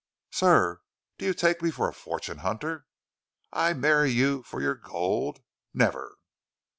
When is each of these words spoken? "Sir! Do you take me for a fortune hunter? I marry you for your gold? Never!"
"Sir! 0.31 0.81
Do 1.19 1.25
you 1.27 1.35
take 1.35 1.61
me 1.61 1.69
for 1.69 1.87
a 1.87 1.93
fortune 1.93 2.39
hunter? 2.39 2.87
I 3.53 3.73
marry 3.73 4.09
you 4.09 4.41
for 4.41 4.59
your 4.59 4.73
gold? 4.73 5.43
Never!" 5.75 6.17